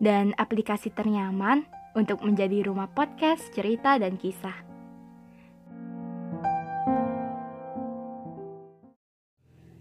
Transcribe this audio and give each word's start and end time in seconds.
dan 0.00 0.32
aplikasi 0.40 0.88
ternyaman 0.90 1.68
untuk 1.92 2.24
menjadi 2.24 2.64
rumah 2.64 2.88
podcast, 2.88 3.44
cerita, 3.52 4.00
dan 4.00 4.16
kisah. 4.16 4.56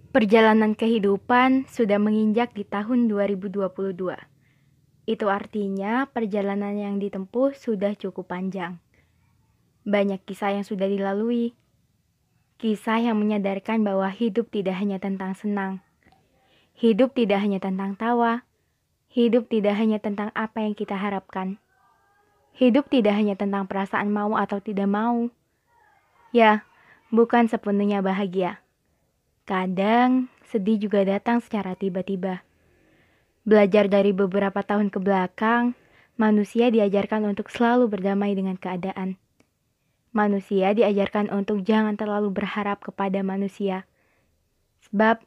Perjalanan 0.10 0.74
kehidupan 0.74 1.70
sudah 1.70 2.02
menginjak 2.02 2.52
di 2.52 2.66
tahun 2.66 3.08
2022. 3.08 3.70
Itu 5.06 5.26
artinya 5.30 6.10
perjalanan 6.10 6.76
yang 6.76 6.96
ditempuh 6.98 7.54
sudah 7.56 7.94
cukup 7.96 8.34
panjang. 8.34 8.82
Banyak 9.86 10.26
kisah 10.26 10.58
yang 10.58 10.66
sudah 10.66 10.90
dilalui. 10.90 11.54
Kisah 12.60 13.00
yang 13.00 13.22
menyadarkan 13.22 13.86
bahwa 13.86 14.10
hidup 14.10 14.52
tidak 14.52 14.82
hanya 14.82 15.00
tentang 15.00 15.38
senang. 15.38 15.80
Hidup 16.74 17.14
tidak 17.16 17.46
hanya 17.46 17.62
tentang 17.62 17.94
tawa, 17.96 18.49
Hidup 19.10 19.50
tidak 19.50 19.74
hanya 19.74 19.98
tentang 19.98 20.30
apa 20.38 20.62
yang 20.62 20.78
kita 20.78 20.94
harapkan. 20.94 21.58
Hidup 22.54 22.94
tidak 22.94 23.18
hanya 23.18 23.34
tentang 23.34 23.66
perasaan 23.66 24.14
mau 24.14 24.38
atau 24.38 24.62
tidak 24.62 24.86
mau. 24.86 25.34
Ya, 26.30 26.62
bukan 27.10 27.50
sepenuhnya 27.50 28.06
bahagia. 28.06 28.62
Kadang 29.50 30.30
sedih 30.46 30.78
juga 30.78 31.02
datang 31.02 31.42
secara 31.42 31.74
tiba-tiba. 31.74 32.46
Belajar 33.50 33.90
dari 33.90 34.14
beberapa 34.14 34.62
tahun 34.62 34.94
ke 34.94 35.02
belakang, 35.02 35.74
manusia 36.22 36.70
diajarkan 36.70 37.26
untuk 37.26 37.50
selalu 37.50 37.90
berdamai 37.90 38.38
dengan 38.38 38.62
keadaan. 38.62 39.18
Manusia 40.14 40.74
diajarkan 40.78 41.34
untuk 41.34 41.66
jangan 41.66 41.98
terlalu 41.98 42.30
berharap 42.30 42.82
kepada 42.82 43.26
manusia, 43.26 43.90
sebab 44.86 45.22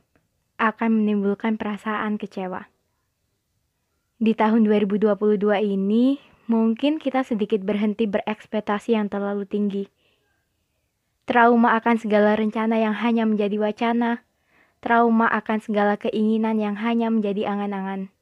akan 0.59 1.03
menimbulkan 1.03 1.59
perasaan 1.59 2.15
kecewa. 2.15 2.72
Di 4.23 4.39
tahun 4.39 4.71
2022 4.71 5.19
ini, 5.67 6.15
mungkin 6.47 7.03
kita 7.03 7.27
sedikit 7.27 7.59
berhenti 7.67 8.07
berekspektasi 8.07 8.95
yang 8.95 9.11
terlalu 9.11 9.51
tinggi. 9.51 9.91
Trauma 11.27 11.75
akan 11.75 11.99
segala 11.99 12.39
rencana 12.39 12.79
yang 12.79 12.95
hanya 12.95 13.27
menjadi 13.27 13.59
wacana. 13.59 14.23
Trauma 14.79 15.27
akan 15.27 15.59
segala 15.59 15.99
keinginan 15.99 16.63
yang 16.63 16.79
hanya 16.79 17.11
menjadi 17.11 17.51
angan-angan. 17.51 18.15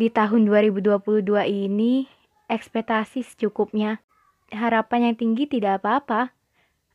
Di 0.00 0.08
tahun 0.08 0.48
2022 0.48 1.44
ini, 1.44 2.08
ekspektasi 2.48 3.20
secukupnya. 3.20 4.00
Harapan 4.48 5.12
yang 5.12 5.16
tinggi 5.20 5.44
tidak 5.44 5.84
apa-apa, 5.84 6.32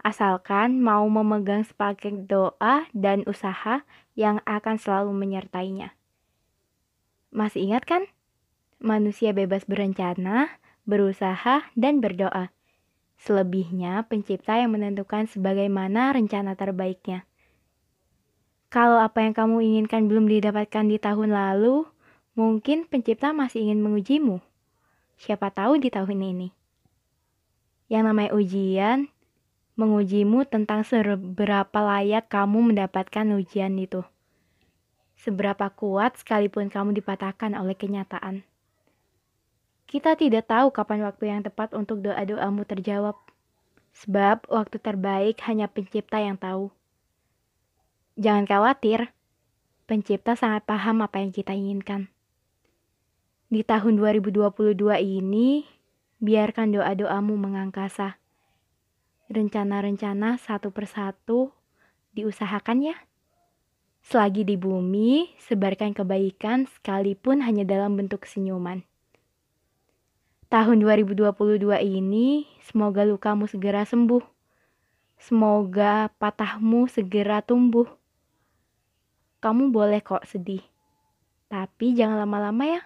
asalkan 0.02 0.82
mau 0.82 1.06
memegang 1.06 1.62
sepaket 1.70 2.26
doa 2.26 2.90
dan 2.98 3.22
usaha 3.30 3.86
yang 4.18 4.42
akan 4.50 4.82
selalu 4.82 5.14
menyertainya. 5.14 6.01
Masih 7.32 7.72
ingat 7.72 7.88
kan? 7.88 8.04
Manusia 8.84 9.32
bebas 9.32 9.64
berencana, 9.64 10.60
berusaha, 10.84 11.64
dan 11.80 12.04
berdoa. 12.04 12.52
Selebihnya, 13.16 14.04
pencipta 14.12 14.60
yang 14.60 14.76
menentukan 14.76 15.32
sebagaimana 15.32 16.12
rencana 16.12 16.60
terbaiknya. 16.60 17.24
Kalau 18.68 19.00
apa 19.00 19.24
yang 19.24 19.32
kamu 19.32 19.64
inginkan 19.64 20.12
belum 20.12 20.28
didapatkan 20.28 20.92
di 20.92 21.00
tahun 21.00 21.32
lalu, 21.32 21.88
mungkin 22.36 22.84
pencipta 22.84 23.32
masih 23.32 23.64
ingin 23.72 23.80
mengujimu. 23.80 24.44
Siapa 25.16 25.56
tahu 25.56 25.80
di 25.80 25.88
tahun 25.88 26.20
ini. 26.36 26.50
Yang 27.88 28.04
namanya 28.12 28.32
ujian, 28.36 29.08
mengujimu 29.80 30.44
tentang 30.52 30.84
seberapa 30.84 31.80
layak 31.80 32.28
kamu 32.28 32.76
mendapatkan 32.76 33.24
ujian 33.40 33.72
itu 33.80 34.04
seberapa 35.22 35.70
kuat 35.70 36.18
sekalipun 36.18 36.74
kamu 36.74 36.98
dipatahkan 36.98 37.54
oleh 37.54 37.78
kenyataan. 37.78 38.42
Kita 39.86 40.18
tidak 40.18 40.50
tahu 40.50 40.74
kapan 40.74 41.06
waktu 41.06 41.30
yang 41.30 41.46
tepat 41.46 41.78
untuk 41.78 42.02
doa-doamu 42.02 42.66
terjawab, 42.66 43.22
sebab 43.94 44.50
waktu 44.50 44.82
terbaik 44.82 45.38
hanya 45.46 45.70
pencipta 45.70 46.18
yang 46.18 46.42
tahu. 46.42 46.74
Jangan 48.18 48.50
khawatir, 48.50 49.14
pencipta 49.86 50.34
sangat 50.34 50.66
paham 50.66 51.06
apa 51.06 51.22
yang 51.22 51.30
kita 51.30 51.54
inginkan. 51.54 52.10
Di 53.52 53.62
tahun 53.62 54.00
2022 54.00 54.74
ini, 55.04 55.68
biarkan 56.24 56.72
doa-doamu 56.72 57.36
mengangkasa. 57.36 58.18
Rencana-rencana 59.28 60.40
satu 60.40 60.72
persatu 60.72 61.52
diusahakan 62.16 62.90
ya. 62.90 62.96
Selagi 64.02 64.42
di 64.42 64.58
bumi, 64.58 65.30
sebarkan 65.46 65.94
kebaikan 65.94 66.66
sekalipun 66.66 67.46
hanya 67.46 67.62
dalam 67.62 67.94
bentuk 67.94 68.26
senyuman. 68.26 68.82
Tahun 70.52 70.78
2022 70.82 71.64
ini, 71.86 72.50
semoga 72.66 73.06
lukamu 73.06 73.46
segera 73.46 73.86
sembuh. 73.86 74.26
Semoga 75.22 76.10
patahmu 76.18 76.90
segera 76.90 77.46
tumbuh. 77.46 77.86
Kamu 79.42 79.70
boleh 79.70 80.02
kok 80.02 80.26
sedih, 80.26 80.62
tapi 81.50 81.94
jangan 81.98 82.26
lama-lama 82.26 82.66
ya. 82.68 82.82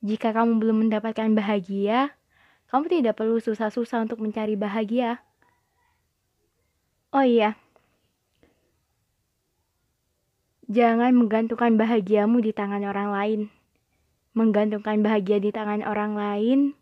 Jika 0.00 0.32
kamu 0.32 0.56
belum 0.56 0.76
mendapatkan 0.88 1.28
bahagia, 1.36 2.16
kamu 2.72 2.88
tidak 2.88 3.20
perlu 3.20 3.36
susah-susah 3.36 4.08
untuk 4.08 4.24
mencari 4.24 4.56
bahagia. 4.56 5.20
Oh 7.12 7.20
iya, 7.20 7.59
Jangan 10.70 11.18
menggantungkan 11.18 11.74
bahagiamu 11.74 12.38
di 12.46 12.54
tangan 12.54 12.86
orang 12.86 13.10
lain. 13.10 13.40
Menggantungkan 14.38 15.02
bahagia 15.02 15.42
di 15.42 15.50
tangan 15.50 15.82
orang 15.82 16.14
lain 16.14 16.78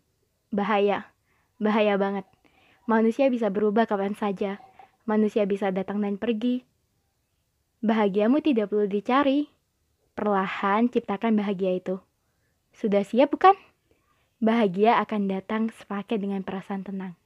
bahaya. 0.53 1.09
Bahaya 1.57 1.97
banget. 1.97 2.29
Manusia 2.85 3.33
bisa 3.33 3.49
berubah 3.49 3.89
kapan 3.89 4.13
saja. 4.13 4.61
Manusia 5.09 5.49
bisa 5.49 5.73
datang 5.73 6.05
dan 6.05 6.21
pergi. 6.21 6.61
Bahagiamu 7.81 8.45
tidak 8.45 8.69
perlu 8.69 8.85
dicari. 8.85 9.49
Perlahan 10.13 10.93
ciptakan 10.93 11.33
bahagia 11.33 11.81
itu. 11.81 11.97
Sudah 12.77 13.01
siap 13.01 13.33
bukan? 13.33 13.57
Bahagia 14.37 15.01
akan 15.01 15.33
datang 15.33 15.73
sepaket 15.73 16.21
dengan 16.21 16.45
perasaan 16.45 16.85
tenang. 16.85 17.17